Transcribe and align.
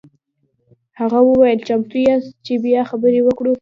هغه 0.99 1.19
وویل 1.23 1.59
چمتو 1.67 1.97
یاست 2.07 2.31
چې 2.45 2.53
بیا 2.63 2.81
خبرې 2.89 3.21
وکړو. 3.23 3.53